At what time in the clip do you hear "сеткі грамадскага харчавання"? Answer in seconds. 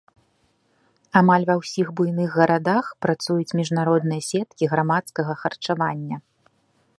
4.29-6.17